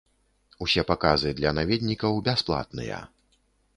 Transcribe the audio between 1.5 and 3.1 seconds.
наведнікаў бясплатныя.